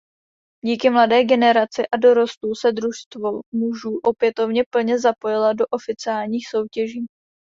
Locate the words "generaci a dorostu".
1.25-2.55